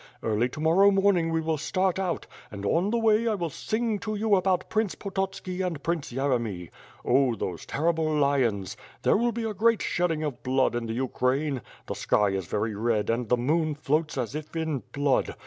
[0.23, 3.51] Early to morrow morn ing we will start, out, and on the way I will
[3.51, 6.71] sing you about Prince Pototski and Prince Yeremy.
[7.05, 7.35] Oh!
[7.35, 8.75] those terrible lions!
[9.03, 11.61] There will be a great shedding of blood in the Ukraine.
[11.85, 15.35] The sky is very red and the moon floats as if in blood.